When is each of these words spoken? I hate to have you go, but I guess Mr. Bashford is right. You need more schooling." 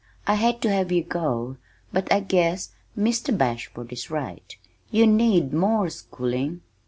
I 0.25 0.33
hate 0.33 0.61
to 0.63 0.71
have 0.73 0.91
you 0.91 1.03
go, 1.03 1.57
but 1.93 2.11
I 2.11 2.21
guess 2.21 2.71
Mr. 2.97 3.37
Bashford 3.37 3.93
is 3.93 4.09
right. 4.09 4.57
You 4.89 5.05
need 5.05 5.53
more 5.53 5.91
schooling." 5.91 6.63